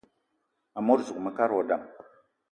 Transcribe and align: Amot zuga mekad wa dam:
Amot 0.77 0.99
zuga 1.05 1.21
mekad 1.25 1.49
wa 1.57 1.63
dam: 1.69 1.81